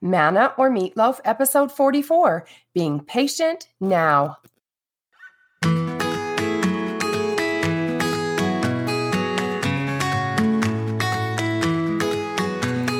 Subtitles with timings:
[0.00, 4.38] Manna or Meatloaf, episode 44 Being Patient Now.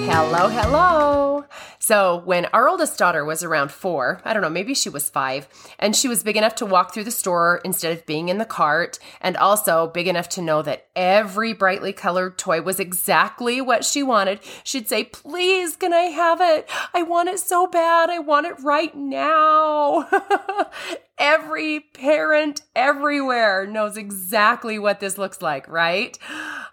[0.07, 1.45] Hello, hello.
[1.85, 5.47] So, when our oldest daughter was around four, I don't know, maybe she was five,
[5.79, 8.47] and she was big enough to walk through the store instead of being in the
[8.47, 13.85] cart, and also big enough to know that every brightly colored toy was exactly what
[13.85, 16.71] she wanted, she'd say, Please, can I have it?
[16.95, 18.09] I want it so bad.
[18.09, 20.09] I want it right now.
[21.19, 26.19] Every parent everywhere knows exactly what this looks like, right?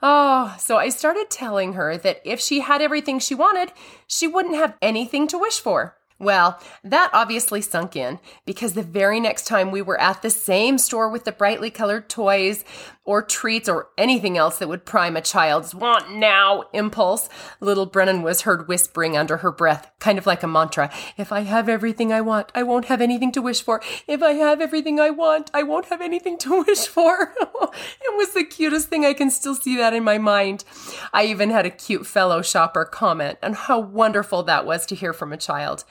[0.01, 3.71] Oh, so I started telling her that if she had everything she wanted,
[4.07, 5.95] she wouldn't have anything to wish for.
[6.21, 10.77] Well, that obviously sunk in because the very next time we were at the same
[10.77, 12.63] store with the brightly colored toys
[13.03, 17.29] or treats or anything else that would prime a child's want now impulse,
[17.59, 21.41] little Brennan was heard whispering under her breath, kind of like a mantra If I
[21.41, 23.81] have everything I want, I won't have anything to wish for.
[24.07, 27.33] If I have everything I want, I won't have anything to wish for.
[27.41, 29.05] it was the cutest thing.
[29.05, 30.63] I can still see that in my mind.
[31.11, 35.13] I even had a cute fellow shopper comment on how wonderful that was to hear
[35.13, 35.85] from a child.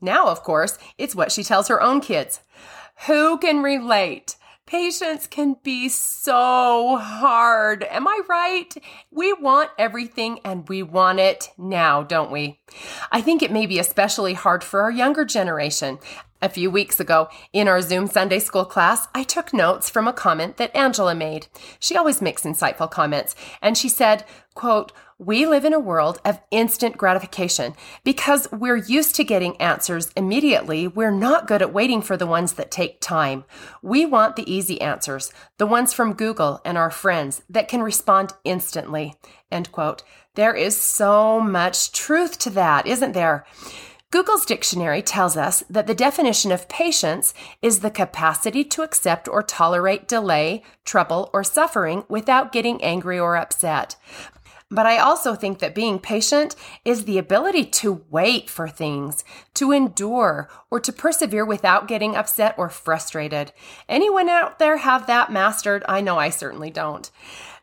[0.00, 2.40] Now, of course, it's what she tells her own kids.
[3.06, 4.36] Who can relate?
[4.66, 7.82] Patience can be so hard.
[7.84, 8.74] Am I right?
[9.10, 12.60] We want everything and we want it now, don't we?
[13.12, 15.98] I think it may be especially hard for our younger generation.
[16.40, 20.14] A few weeks ago, in our Zoom Sunday school class, I took notes from a
[20.14, 21.46] comment that Angela made.
[21.78, 26.40] She always makes insightful comments, and she said, quote, we live in a world of
[26.50, 27.74] instant gratification.
[28.02, 32.54] Because we're used to getting answers immediately, we're not good at waiting for the ones
[32.54, 33.44] that take time.
[33.82, 38.32] We want the easy answers, the ones from Google and our friends that can respond
[38.44, 39.14] instantly.
[39.50, 40.02] End quote.
[40.34, 43.46] There is so much truth to that, isn't there?
[44.10, 49.42] Google's dictionary tells us that the definition of patience is the capacity to accept or
[49.42, 53.96] tolerate delay, trouble, or suffering without getting angry or upset.
[54.74, 59.24] But I also think that being patient is the ability to wait for things,
[59.54, 63.52] to endure, or to persevere without getting upset or frustrated.
[63.88, 65.84] Anyone out there have that mastered?
[65.88, 67.08] I know I certainly don't.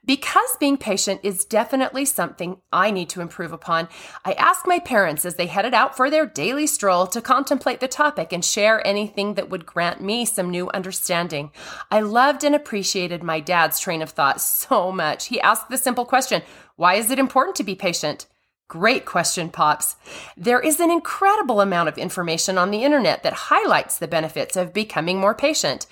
[0.03, 3.87] Because being patient is definitely something I need to improve upon,
[4.25, 7.87] I asked my parents as they headed out for their daily stroll to contemplate the
[7.87, 11.51] topic and share anything that would grant me some new understanding.
[11.91, 15.27] I loved and appreciated my dad's train of thought so much.
[15.27, 16.41] He asked the simple question
[16.77, 18.25] Why is it important to be patient?
[18.67, 19.97] Great question, Pops.
[20.35, 24.73] There is an incredible amount of information on the internet that highlights the benefits of
[24.73, 25.85] becoming more patient.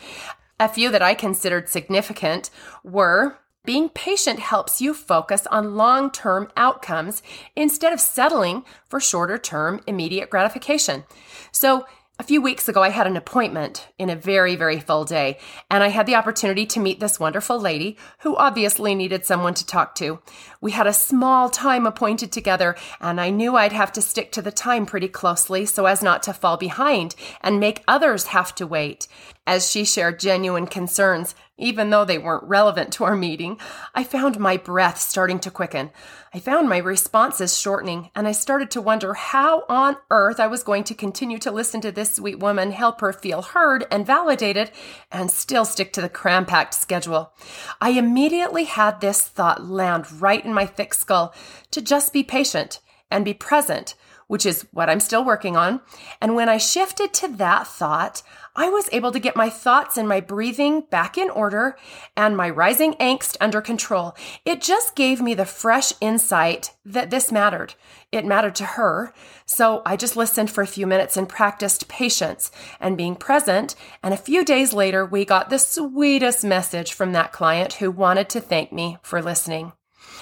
[0.59, 2.49] A few that I considered significant
[2.83, 3.37] were
[3.69, 7.21] being patient helps you focus on long term outcomes
[7.55, 11.03] instead of settling for shorter term immediate gratification.
[11.51, 11.85] So,
[12.17, 15.37] a few weeks ago, I had an appointment in a very, very full day,
[15.69, 19.65] and I had the opportunity to meet this wonderful lady who obviously needed someone to
[19.65, 20.19] talk to.
[20.59, 24.41] We had a small time appointed together, and I knew I'd have to stick to
[24.41, 28.65] the time pretty closely so as not to fall behind and make others have to
[28.65, 29.07] wait.
[29.49, 33.59] As she shared genuine concerns, even though they weren't relevant to our meeting,
[33.95, 35.89] I found my breath starting to quicken.
[36.31, 40.61] I found my responses shortening, and I started to wonder how on earth I was
[40.61, 44.69] going to continue to listen to this sweet woman, help her feel heard and validated,
[45.11, 47.33] and still stick to the cram packed schedule.
[47.81, 51.33] I immediately had this thought land right in my thick skull
[51.71, 53.95] to just be patient and be present
[54.29, 55.81] which is what I'm still working on.
[56.21, 58.21] And when I shifted to that thought,
[58.55, 61.75] I was able to get my thoughts and my breathing back in order
[62.15, 64.15] and my rising angst under control.
[64.45, 67.73] It just gave me the fresh insight that this mattered.
[68.11, 69.15] It mattered to her.
[69.47, 73.73] So I just listened for a few minutes and practiced patience and being present.
[74.03, 78.29] And a few days later, we got the sweetest message from that client who wanted
[78.29, 79.73] to thank me for listening.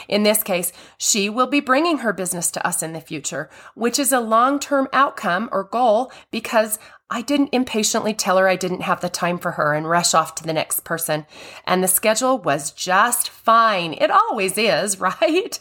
[0.08, 4.00] In this case, she will be bringing her business to us in the future, which
[4.00, 6.80] is a long term outcome or goal because
[7.10, 10.36] I didn't impatiently tell her I didn't have the time for her and rush off
[10.36, 11.26] to the next person.
[11.66, 13.94] And the schedule was just fine.
[13.94, 15.60] It always is, right?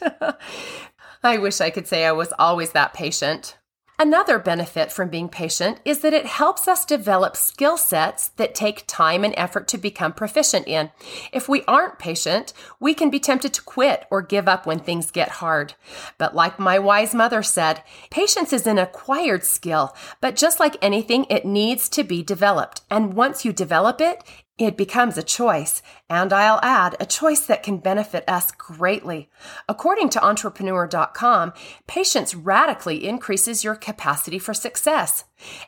[1.22, 3.56] I wish I could say I was always that patient.
[3.98, 8.84] Another benefit from being patient is that it helps us develop skill sets that take
[8.87, 10.90] time and effort to become proficient in.
[11.32, 15.10] If we aren't patient, we can be tempted to quit or give up when things
[15.10, 15.72] get hard.
[16.19, 21.25] But like my wise mother said, patience is an acquired skill, but just like anything,
[21.31, 22.82] it needs to be developed.
[22.90, 24.22] And once you develop it,
[24.58, 29.29] It becomes a choice, and I'll add, a choice that can benefit us greatly.
[29.69, 31.53] According to entrepreneur.com,
[31.87, 35.25] patience radically increases your capacity for success.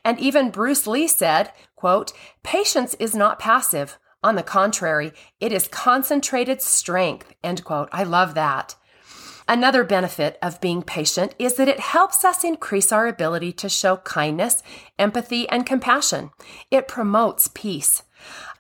[0.07, 3.99] And even Bruce Lee said, quote, patience is not passive.
[4.23, 7.91] On the contrary, it is concentrated strength, end quote.
[7.93, 8.75] I love that.
[9.47, 13.99] Another benefit of being patient is that it helps us increase our ability to show
[13.99, 14.63] kindness,
[14.99, 16.31] empathy, and compassion.
[16.71, 18.03] It promotes peace.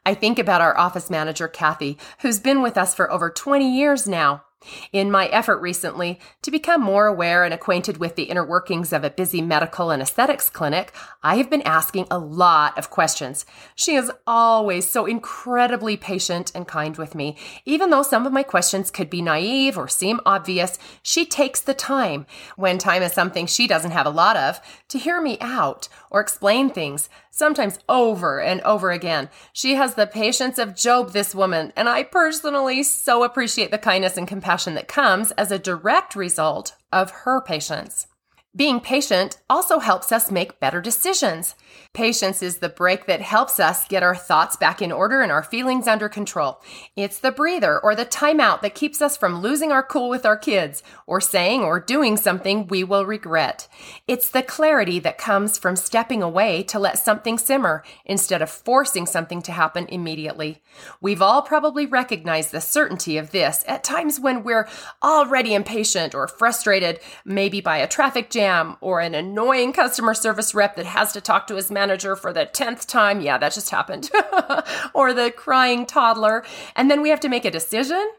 [0.06, 4.06] I think about our office manager, Kathy, who's been with us for over 20 years
[4.06, 4.44] now.
[4.92, 9.04] In my effort recently to become more aware and acquainted with the inner workings of
[9.04, 10.92] a busy medical and aesthetics clinic,
[11.22, 13.46] I have been asking a lot of questions.
[13.74, 17.36] She is always so incredibly patient and kind with me.
[17.64, 21.74] Even though some of my questions could be naive or seem obvious, she takes the
[21.74, 22.26] time,
[22.56, 26.20] when time is something she doesn't have a lot of, to hear me out or
[26.20, 29.28] explain things, sometimes over and over again.
[29.52, 34.16] She has the patience of Job, this woman, and I personally so appreciate the kindness
[34.16, 38.06] and compassion that comes as a direct result of her patience.
[38.56, 41.54] Being patient also helps us make better decisions.
[41.92, 45.42] Patience is the break that helps us get our thoughts back in order and our
[45.42, 46.62] feelings under control.
[46.96, 50.36] It's the breather or the timeout that keeps us from losing our cool with our
[50.36, 53.68] kids or saying or doing something we will regret.
[54.06, 59.04] It's the clarity that comes from stepping away to let something simmer instead of forcing
[59.04, 60.62] something to happen immediately.
[61.02, 64.68] We've all probably recognized the certainty of this at times when we're
[65.02, 68.37] already impatient or frustrated, maybe by a traffic jam
[68.80, 72.46] or an annoying customer service rep that has to talk to his manager for the
[72.46, 73.20] 10th time.
[73.20, 74.10] Yeah, that just happened.
[74.94, 76.44] or the crying toddler.
[76.76, 78.10] And then we have to make a decision.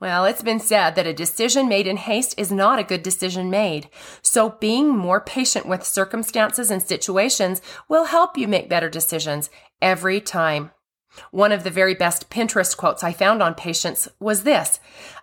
[0.00, 3.50] Well, it's been said that a decision made in haste is not a good decision
[3.50, 3.88] made.
[4.20, 9.48] So being more patient with circumstances and situations will help you make better decisions
[9.80, 10.72] every time.
[11.30, 14.80] One of the very best Pinterest quotes I found on patience was this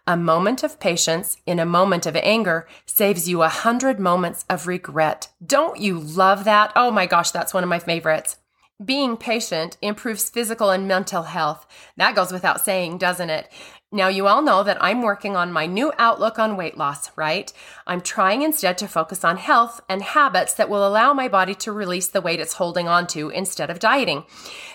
[0.08, 4.68] A moment of patience in a moment of anger saves you a hundred moments of
[4.68, 5.30] regret.
[5.46, 6.72] Don't you love that?
[6.76, 8.38] Oh my gosh, that's one of my favorites.
[8.84, 11.68] Being patient improves physical and mental health.
[11.98, 13.52] That goes without saying, doesn't it?
[13.92, 17.52] Now, you all know that I'm working on my new outlook on weight loss, right?
[17.88, 21.72] I'm trying instead to focus on health and habits that will allow my body to
[21.72, 24.26] release the weight it's holding on to instead of dieting.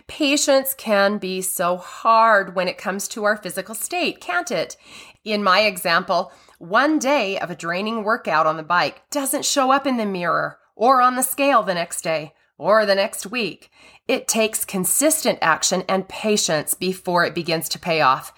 [0.09, 4.77] Patience can be so hard when it comes to our physical state, can't it?
[5.23, 9.87] In my example, one day of a draining workout on the bike doesn't show up
[9.87, 13.71] in the mirror or on the scale the next day or the next week.
[14.09, 18.33] It takes consistent action and patience before it begins to pay off.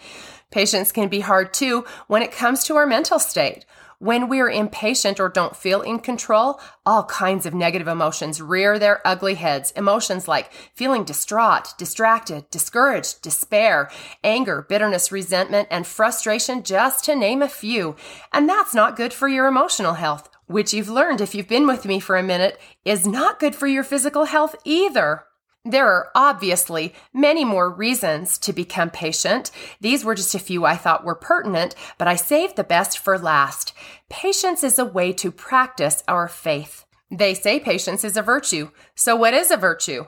[0.57, 3.67] Patience can be hard too when it comes to our mental state.
[3.99, 9.07] When we're impatient or don't feel in control, all kinds of negative emotions rear their
[9.07, 9.71] ugly heads.
[9.73, 13.91] Emotions like feeling distraught, distracted, discouraged, despair,
[14.25, 17.95] anger, bitterness, resentment, and frustration, just to name a few.
[18.33, 21.85] And that's not good for your emotional health, which you've learned if you've been with
[21.85, 25.26] me for a minute is not good for your physical health either.
[25.69, 29.51] There are obviously many more reasons to become patient.
[29.81, 33.19] These were just a few I thought were pertinent, but I saved the best for
[33.19, 33.73] last.
[34.09, 36.85] Patience is a way to practice our faith.
[37.11, 38.71] They say patience is a virtue.
[38.95, 40.05] So, what is a virtue?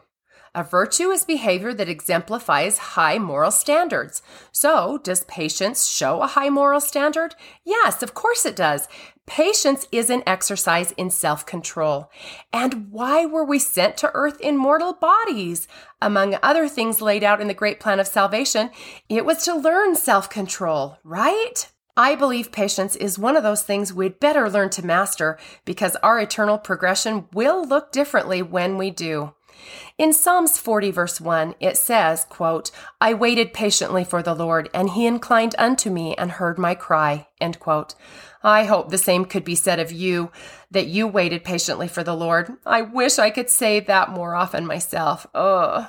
[0.54, 4.22] A virtue is behavior that exemplifies high moral standards.
[4.52, 7.34] So, does patience show a high moral standard?
[7.64, 8.86] Yes, of course it does.
[9.28, 12.10] Patience is an exercise in self control.
[12.50, 15.68] And why were we sent to earth in mortal bodies?
[16.00, 18.70] Among other things laid out in the great plan of salvation,
[19.08, 21.70] it was to learn self control, right?
[21.94, 26.18] I believe patience is one of those things we'd better learn to master because our
[26.18, 29.34] eternal progression will look differently when we do.
[29.98, 32.70] In Psalms 40 verse 1, it says, quote,
[33.00, 37.26] I waited patiently for the Lord, and he inclined unto me and heard my cry,
[37.40, 37.94] end quote.
[38.42, 40.30] I hope the same could be said of you,
[40.70, 42.52] that you waited patiently for the Lord.
[42.64, 45.26] I wish I could say that more often myself.
[45.34, 45.88] Ugh.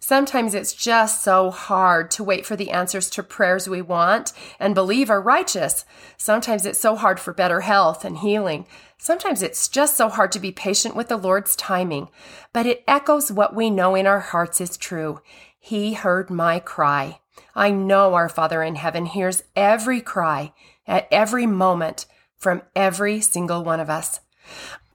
[0.00, 4.74] Sometimes it's just so hard to wait for the answers to prayers we want and
[4.74, 5.84] believe are righteous.
[6.16, 8.66] Sometimes it's so hard for better health and healing.
[8.98, 12.08] Sometimes it's just so hard to be patient with the Lord's timing.
[12.52, 15.20] But it echoes what we know in our hearts is true.
[15.58, 17.20] He heard my cry.
[17.54, 20.52] I know our Father in heaven hears every cry
[20.86, 24.20] at every moment from every single one of us.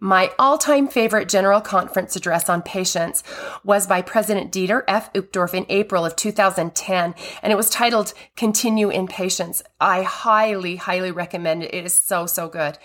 [0.02, 3.22] My all time favorite General Conference address on patience
[3.66, 5.12] was by President Dieter F.
[5.12, 7.14] Uchtdorf in April of 2010,
[7.44, 9.62] and it was titled Continue in Patience.
[9.82, 11.74] I highly, highly recommend it.
[11.74, 12.78] It is so, so good.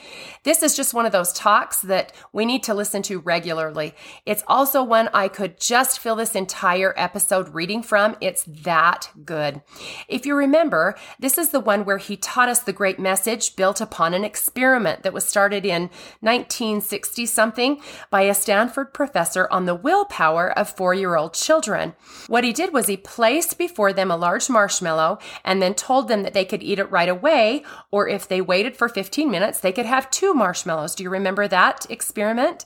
[0.43, 3.95] This is just one of those talks that we need to listen to regularly.
[4.27, 8.17] It's also one I could just fill this entire episode reading from.
[8.21, 9.63] It's that good.
[10.09, 13.81] If you remember, this is the one where he taught us the great message built
[13.81, 15.91] upon an experiment that was started in
[16.21, 17.04] 1960.
[17.05, 21.95] 60 something by a Stanford professor on the willpower of four year old children.
[22.29, 26.23] What he did was he placed before them a large marshmallow and then told them
[26.23, 29.71] that they could eat it right away, or if they waited for 15 minutes, they
[29.71, 30.95] could have two marshmallows.
[30.95, 32.65] Do you remember that experiment?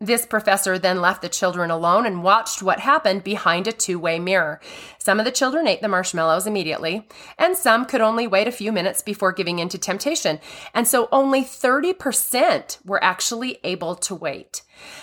[0.00, 4.18] This professor then left the children alone and watched what happened behind a two way
[4.18, 4.60] mirror.
[4.98, 7.06] Some of the children ate the marshmallows immediately,
[7.38, 10.40] and some could only wait a few minutes before giving in to temptation.
[10.74, 14.62] And so only 30% were actually able to wait.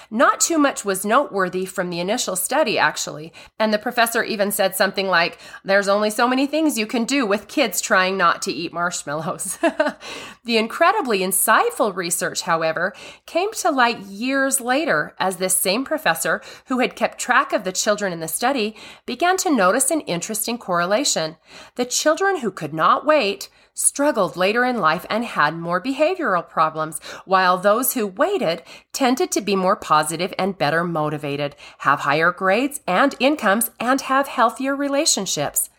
[0.09, 3.31] Not too much was noteworthy from the initial study, actually.
[3.57, 7.25] And the professor even said something like, There's only so many things you can do
[7.25, 9.57] with kids trying not to eat marshmallows.
[10.43, 12.93] the incredibly insightful research, however,
[13.25, 17.71] came to light years later as this same professor, who had kept track of the
[17.71, 18.75] children in the study,
[19.05, 21.37] began to notice an interesting correlation.
[21.75, 26.99] The children who could not wait struggled later in life and had more behavioral problems,
[27.25, 28.63] while those who waited
[28.93, 34.27] tended to be more positive and better motivated, have higher grades and incomes, and have
[34.27, 35.69] healthier relationships.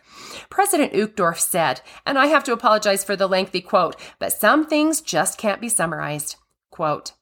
[0.49, 5.01] President Uchtdorf said, and I have to apologize for the lengthy quote, but some things
[5.01, 6.37] just can't be summarized.
[6.71, 7.13] Quote,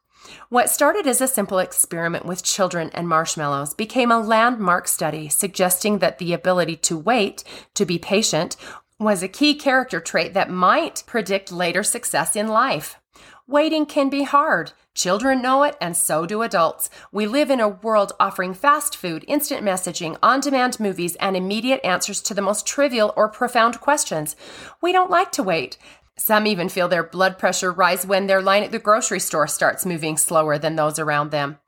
[0.48, 5.98] what started as a simple experiment with children and marshmallows became a landmark study suggesting
[5.98, 7.42] that the ability to wait,
[7.74, 8.56] to be patient,
[9.00, 13.00] was a key character trait that might predict later success in life.
[13.48, 14.72] Waiting can be hard.
[14.94, 16.90] Children know it, and so do adults.
[17.10, 21.80] We live in a world offering fast food, instant messaging, on demand movies, and immediate
[21.82, 24.36] answers to the most trivial or profound questions.
[24.82, 25.78] We don't like to wait.
[26.16, 29.86] Some even feel their blood pressure rise when their line at the grocery store starts
[29.86, 31.58] moving slower than those around them.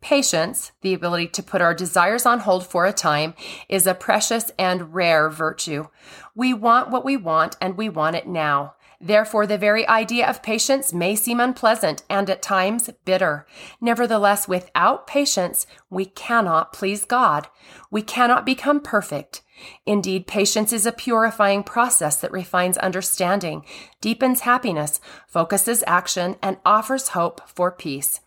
[0.00, 3.34] Patience, the ability to put our desires on hold for a time,
[3.68, 5.86] is a precious and rare virtue.
[6.34, 8.74] We want what we want and we want it now.
[9.00, 13.46] Therefore, the very idea of patience may seem unpleasant and at times bitter.
[13.80, 17.48] Nevertheless, without patience, we cannot please God.
[17.90, 19.42] We cannot become perfect.
[19.84, 23.64] Indeed, patience is a purifying process that refines understanding,
[24.00, 28.20] deepens happiness, focuses action, and offers hope for peace.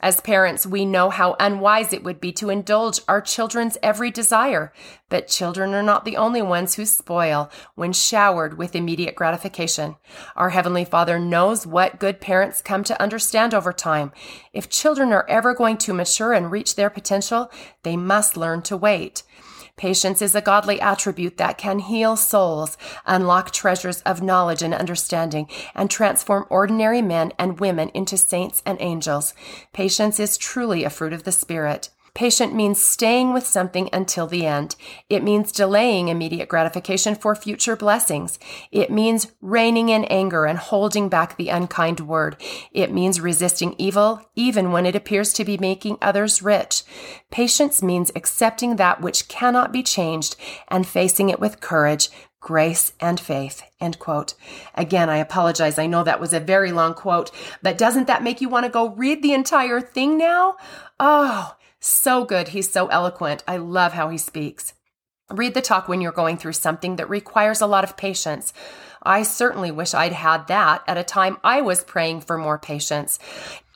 [0.00, 4.72] As parents, we know how unwise it would be to indulge our children's every desire,
[5.08, 9.96] but children are not the only ones who spoil when showered with immediate gratification.
[10.34, 14.12] Our Heavenly Father knows what good parents come to understand over time.
[14.52, 17.50] If children are ever going to mature and reach their potential,
[17.82, 19.22] they must learn to wait.
[19.76, 25.48] Patience is a godly attribute that can heal souls, unlock treasures of knowledge and understanding,
[25.74, 29.34] and transform ordinary men and women into saints and angels.
[29.74, 31.90] Patience is truly a fruit of the Spirit.
[32.16, 34.74] Patient means staying with something until the end.
[35.10, 38.38] It means delaying immediate gratification for future blessings.
[38.72, 42.38] It means reining in anger and holding back the unkind word.
[42.72, 46.84] It means resisting evil even when it appears to be making others rich.
[47.30, 50.36] Patience means accepting that which cannot be changed
[50.68, 52.08] and facing it with courage,
[52.40, 53.62] grace and faith.
[53.78, 54.32] End quote.
[54.74, 55.78] Again, I apologize.
[55.78, 57.30] I know that was a very long quote,
[57.60, 60.56] but doesn't that make you want to go read the entire thing now?
[60.98, 61.55] Oh,
[61.86, 62.48] so good.
[62.48, 63.42] He's so eloquent.
[63.46, 64.74] I love how he speaks.
[65.30, 68.52] Read the talk when you're going through something that requires a lot of patience.
[69.02, 73.18] I certainly wish I'd had that at a time I was praying for more patience.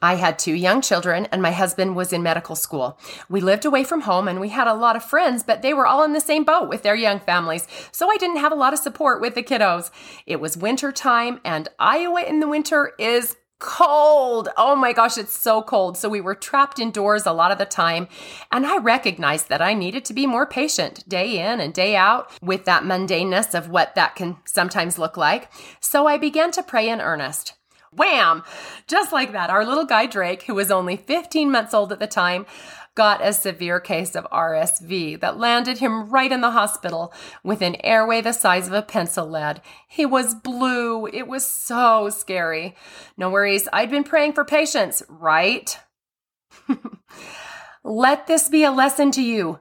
[0.03, 2.99] I had two young children and my husband was in medical school.
[3.29, 5.87] We lived away from home and we had a lot of friends, but they were
[5.87, 7.69] all in the same boat with their young families.
[7.93, 9.91] So I didn't have a lot of support with the kiddos.
[10.27, 14.49] It was winter time and Iowa in the winter is cold.
[14.57, 15.97] Oh my gosh, it's so cold.
[15.97, 18.09] So we were trapped indoors a lot of the time.
[18.51, 22.33] And I recognized that I needed to be more patient day in and day out
[22.43, 25.53] with that mundaneness of what that can sometimes look like.
[25.79, 27.55] So I began to pray in earnest.
[27.93, 28.45] Wham!
[28.87, 32.07] Just like that, our little guy Drake, who was only 15 months old at the
[32.07, 32.47] time,
[33.01, 37.77] got a severe case of RSV that landed him right in the hospital with an
[37.83, 39.63] airway the size of a pencil lead.
[39.89, 41.07] He was blue.
[41.07, 42.77] It was so scary.
[43.17, 43.67] No worries.
[43.73, 45.79] I'd been praying for patience, right?
[47.83, 49.61] Let this be a lesson to you.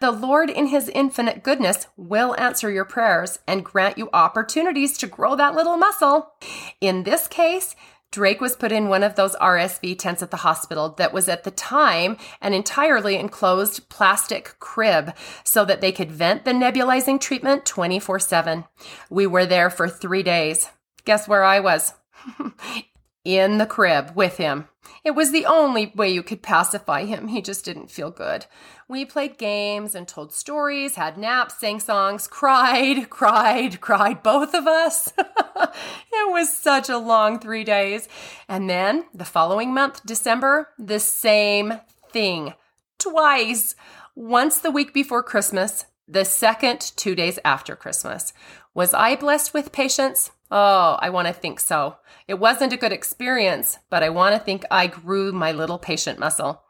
[0.00, 5.06] The Lord, in His infinite goodness, will answer your prayers and grant you opportunities to
[5.06, 6.32] grow that little muscle.
[6.80, 7.76] In this case,
[8.10, 11.44] Drake was put in one of those RSV tents at the hospital that was at
[11.44, 17.66] the time an entirely enclosed plastic crib so that they could vent the nebulizing treatment
[17.66, 18.64] 24 7.
[19.10, 20.70] We were there for three days.
[21.04, 21.92] Guess where I was?
[23.24, 24.68] in the crib with him.
[25.04, 27.28] It was the only way you could pacify him.
[27.28, 28.46] He just didn't feel good.
[28.88, 34.66] We played games and told stories, had naps, sang songs, cried, cried, cried, both of
[34.66, 35.12] us.
[35.18, 38.08] it was such a long three days.
[38.48, 41.74] And then the following month, December, the same
[42.10, 42.54] thing.
[42.98, 43.74] Twice.
[44.14, 48.32] Once the week before Christmas, the second two days after Christmas.
[48.74, 50.30] Was I blessed with patience?
[50.50, 51.96] Oh, I want to think so.
[52.26, 56.18] It wasn't a good experience, but I want to think I grew my little patient
[56.18, 56.62] muscle.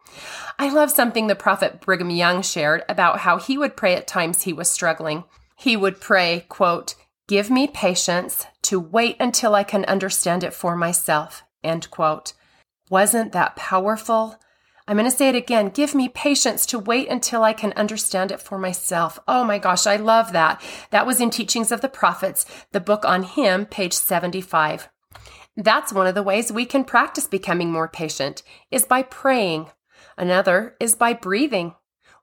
[0.59, 4.43] I love something the prophet Brigham Young shared about how he would pray at times
[4.43, 5.25] he was struggling.
[5.57, 6.95] He would pray, quote,
[7.29, 12.33] Give me patience to wait until I can understand it for myself, end quote.
[12.91, 14.37] Wasn't that powerful?
[14.89, 15.69] I'm going to say it again.
[15.69, 19.19] Give me patience to wait until I can understand it for myself.
[19.29, 20.63] Oh my gosh, I love that.
[20.93, 24.89] That was in Teachings of the Prophets, the book on him, page 75.
[25.59, 29.67] That's one of the ways we can practice becoming more patient is by praying.
[30.17, 31.75] Another is by breathing.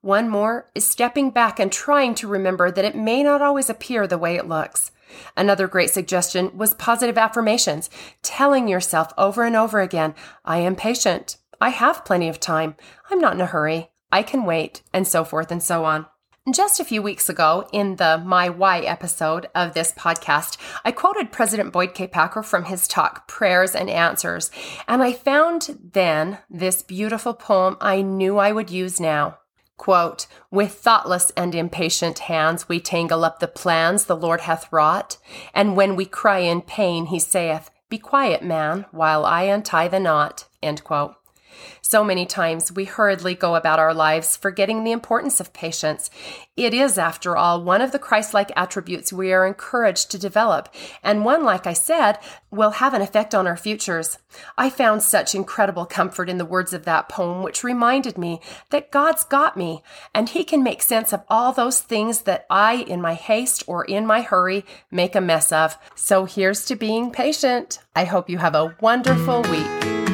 [0.02, 4.08] One more is stepping back and trying to remember that it may not always appear
[4.08, 4.90] the way it looks.
[5.38, 7.92] Another great suggestion was positive affirmations,
[8.24, 11.38] telling yourself over and over again, I am patient.
[11.60, 12.76] I have plenty of time.
[13.10, 13.92] I'm not in a hurry.
[14.12, 16.06] I can wait, and so forth and so on.
[16.54, 21.32] Just a few weeks ago, in the My Why episode of this podcast, I quoted
[21.32, 22.06] President Boyd K.
[22.06, 24.52] Packer from his talk, Prayers and Answers,
[24.88, 29.40] and I found then this beautiful poem I knew I would use now.
[29.78, 35.18] Quote, With thoughtless and impatient hands we tangle up the plans the Lord hath wrought,
[35.52, 40.00] and when we cry in pain, he saith, Be quiet, man, while I untie the
[40.00, 40.48] knot.
[40.62, 41.16] End quote.
[41.82, 46.10] So many times we hurriedly go about our lives forgetting the importance of patience.
[46.58, 50.74] It is, after all, one of the Christ like attributes we are encouraged to develop,
[51.04, 52.18] and one, like I said,
[52.50, 54.18] will have an effect on our futures.
[54.58, 58.92] I found such incredible comfort in the words of that poem, which reminded me that
[58.92, 59.84] God's got me,
[60.14, 63.84] and He can make sense of all those things that I, in my haste or
[63.84, 65.78] in my hurry, make a mess of.
[65.96, 67.80] So here's to being patient.
[67.96, 70.05] I hope you have a wonderful week.